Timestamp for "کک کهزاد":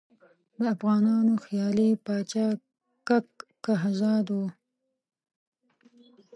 3.07-4.25